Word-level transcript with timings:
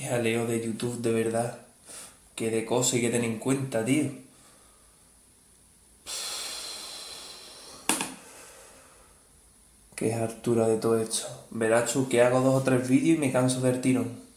jaleo 0.00 0.46
de 0.46 0.64
YouTube, 0.64 1.00
de 1.00 1.12
verdad. 1.12 1.58
Qué 2.34 2.50
de 2.50 2.64
cosas 2.64 2.94
hay 2.94 3.00
que 3.02 3.10
tener 3.10 3.30
en 3.30 3.38
cuenta, 3.38 3.84
tío. 3.84 4.10
Qué 9.94 10.14
hartura 10.14 10.68
de 10.68 10.76
todo 10.76 10.98
esto. 11.00 11.26
Verás 11.50 11.92
tú 11.92 12.08
que 12.08 12.22
hago 12.22 12.40
dos 12.40 12.54
o 12.54 12.62
tres 12.62 12.88
vídeos 12.88 13.16
y 13.16 13.20
me 13.20 13.32
canso 13.32 13.60
del 13.60 13.80
tirón. 13.80 14.28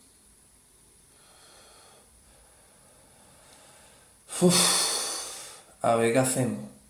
A 5.83 5.95
ver 5.95 6.13
qué 6.13 6.19
hacemos. 6.19 6.80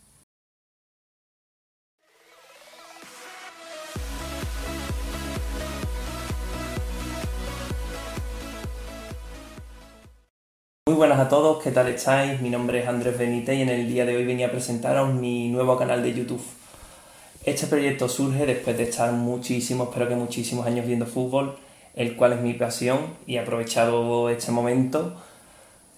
Buenas 11.01 11.19
a 11.19 11.29
todos, 11.29 11.63
¿qué 11.63 11.71
tal 11.71 11.87
estáis? 11.87 12.39
Mi 12.41 12.51
nombre 12.51 12.83
es 12.83 12.87
Andrés 12.87 13.17
Benítez 13.17 13.57
y 13.57 13.63
en 13.63 13.69
el 13.69 13.87
día 13.87 14.05
de 14.05 14.15
hoy 14.15 14.23
venía 14.23 14.45
a 14.45 14.51
presentaros 14.51 15.11
mi 15.11 15.49
nuevo 15.49 15.75
canal 15.75 16.03
de 16.03 16.13
YouTube. 16.13 16.43
Este 17.43 17.65
proyecto 17.65 18.07
surge 18.07 18.45
después 18.45 18.77
de 18.77 18.83
estar 18.83 19.11
muchísimos, 19.11 19.87
espero 19.87 20.07
que 20.07 20.15
muchísimos 20.15 20.67
años 20.67 20.85
viendo 20.85 21.07
fútbol, 21.07 21.57
el 21.95 22.15
cual 22.15 22.33
es 22.33 22.41
mi 22.41 22.53
pasión 22.53 22.99
y 23.25 23.37
he 23.37 23.39
aprovechado 23.39 24.29
este 24.29 24.51
momento 24.51 25.15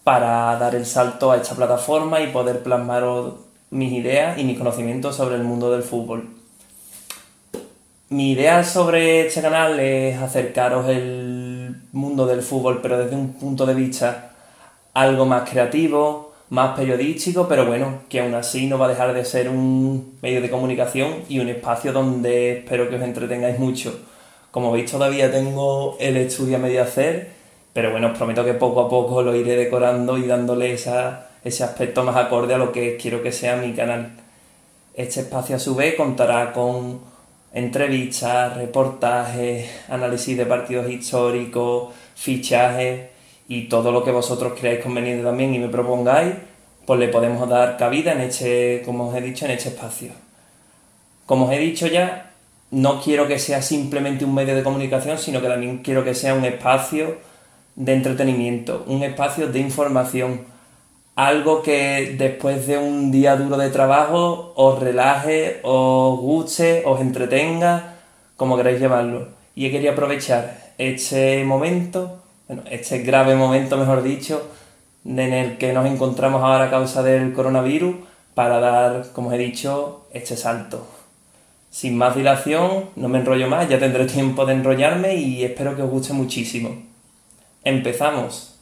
para 0.06 0.58
dar 0.58 0.74
el 0.74 0.86
salto 0.86 1.34
a 1.34 1.36
esta 1.36 1.54
plataforma 1.54 2.22
y 2.22 2.28
poder 2.28 2.64
plasmar 2.64 3.04
mis 3.72 3.92
ideas 3.92 4.38
y 4.38 4.46
mis 4.46 4.58
conocimientos 4.58 5.18
sobre 5.18 5.36
el 5.36 5.44
mundo 5.44 5.70
del 5.70 5.84
fútbol. 5.84 6.30
Mi 8.08 8.32
idea 8.32 8.64
sobre 8.64 9.28
este 9.28 9.42
canal 9.42 9.78
es 9.82 10.18
acercaros 10.18 10.88
el 10.88 11.76
mundo 11.92 12.26
del 12.26 12.42
fútbol, 12.42 12.80
pero 12.82 12.98
desde 13.00 13.18
un 13.18 13.34
punto 13.34 13.66
de 13.66 13.74
vista 13.74 14.30
algo 14.94 15.26
más 15.26 15.50
creativo, 15.50 16.34
más 16.50 16.78
periodístico, 16.78 17.48
pero 17.48 17.66
bueno, 17.66 18.02
que 18.10 18.20
aún 18.22 18.36
así 18.36 18.68
no 18.68 18.78
va 18.78 18.86
a 18.86 18.90
dejar 18.90 19.14
de 19.14 19.26
ser 19.26 19.50
un 19.50 20.18
medio 20.22 20.42
de 20.42 20.52
comunicación 20.52 21.24
y 21.28 21.40
un 21.40 21.50
espacio 21.50 21.92
donde 21.92 22.60
espero 22.60 22.90
que 22.90 22.98
os 22.98 23.02
entretengáis 23.02 23.58
mucho. 23.58 24.00
Como 24.52 24.72
veis 24.72 24.92
todavía 24.92 25.32
tengo 25.32 25.98
el 26.00 26.16
estudio 26.18 26.58
a 26.58 26.60
medio 26.60 26.84
hacer, 26.84 27.32
pero 27.74 27.92
bueno, 27.92 28.12
os 28.12 28.18
prometo 28.18 28.46
que 28.46 28.54
poco 28.54 28.82
a 28.82 28.90
poco 28.90 29.24
lo 29.24 29.36
iré 29.36 29.56
decorando 29.56 30.16
y 30.18 30.28
dándole 30.28 30.74
ese 30.74 31.64
aspecto 31.64 32.04
más 32.04 32.16
acorde 32.16 32.54
a 32.54 32.60
lo 32.60 32.72
que 32.72 32.98
quiero 32.98 33.24
que 33.24 33.32
sea 33.32 33.56
mi 33.56 33.74
canal. 33.74 34.12
Este 34.94 35.22
espacio 35.22 35.56
a 35.56 35.60
su 35.60 35.74
vez 35.74 35.96
contará 35.96 36.54
con 36.54 37.00
entrevistas, 37.52 38.56
reportajes, 38.56 39.68
análisis 39.90 40.38
de 40.38 40.46
partidos 40.46 40.88
históricos, 40.88 41.94
fichajes 42.14 43.13
y 43.48 43.68
todo 43.68 43.92
lo 43.92 44.04
que 44.04 44.12
vosotros 44.12 44.54
creáis 44.60 44.82
conveniente 44.82 45.24
también 45.24 45.54
y 45.54 45.60
me 45.60 45.70
propongáis, 45.70 46.34
pues 46.86 47.00
le 47.00 47.08
podemos 47.08 47.48
dar 47.48 47.78
cabida 47.78 48.14
en 48.14 48.22
este, 48.22 48.82
como 48.86 49.10
os 49.10 49.16
he 49.16 49.22
dicho, 49.22 49.46
en 49.46 49.52
este 49.52 49.70
espacio. 49.70 50.12
Como 51.26 51.46
os 51.46 51.52
he 51.52 51.60
dicho 51.60 51.88
ya, 51.88 52.32
no 52.72 53.02
quiero 53.02 53.28
que 53.28 53.40
sea 53.40 53.62
simplemente 53.62 54.26
un 54.26 54.34
medio 54.34 54.56
de 54.56 54.64
comunicación, 54.64 55.18
sino 55.18 55.42
que 55.42 55.48
también 55.48 55.80
quiero 55.80 56.04
que 56.04 56.16
sea 56.16 56.34
un 56.34 56.44
espacio 56.46 57.18
de 57.76 57.94
entretenimiento, 57.94 58.84
un 58.88 59.04
espacio 59.04 59.48
de 59.48 59.60
información, 59.60 60.42
algo 61.16 61.62
que 61.62 62.16
después 62.18 62.66
de 62.66 62.78
un 62.78 63.12
día 63.12 63.36
duro 63.36 63.58
de 63.58 63.70
trabajo 63.70 64.54
os 64.56 64.80
relaje, 64.80 65.60
os 65.64 66.20
guste, 66.20 66.84
os 66.86 67.00
entretenga, 67.00 67.96
como 68.36 68.58
queráis 68.58 68.80
llamarlo. 68.80 69.30
Y 69.56 69.70
querido 69.70 69.92
aprovechar 69.92 70.74
este 70.80 71.44
momento, 71.46 72.23
bueno, 72.48 72.64
este 72.70 73.00
grave 73.00 73.36
momento, 73.36 73.78
mejor 73.78 74.04
dicho, 74.04 74.50
en 75.06 75.20
el 75.20 75.58
que 75.58 75.74
nos 75.74 75.86
encontramos 75.86 76.42
ahora 76.42 76.66
a 76.66 76.70
causa 76.70 77.04
del 77.04 77.34
coronavirus, 77.34 77.96
para 78.34 78.60
dar, 78.60 79.12
como 79.14 79.32
he 79.32 79.38
dicho, 79.38 80.08
este 80.14 80.36
salto. 80.36 80.88
Sin 81.70 81.98
más 81.98 82.16
dilación, 82.16 82.86
no 82.96 83.10
me 83.10 83.20
enrollo 83.20 83.48
más, 83.48 83.70
ya 83.70 83.80
tendré 83.80 84.06
tiempo 84.06 84.46
de 84.46 84.54
enrollarme 84.54 85.16
y 85.16 85.44
espero 85.44 85.76
que 85.76 85.82
os 85.82 85.90
guste 85.90 86.14
muchísimo. 86.14 86.84
Empezamos. 87.64 88.53